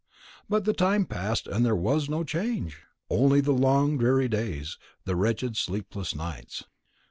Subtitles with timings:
[0.49, 5.15] But the time passed, and there was no change; only the long dreary days, the
[5.15, 6.63] wretched sleepless nights."